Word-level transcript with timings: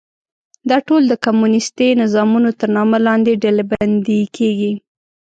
دا 0.69 0.77
ټول 0.87 1.01
د 1.07 1.13
کمونیستي 1.25 1.89
نظامونو 2.01 2.49
تر 2.59 2.69
نامه 2.77 2.97
لاندې 3.07 3.39
ډلبندي 3.43 4.21
کېږي. 4.37 4.71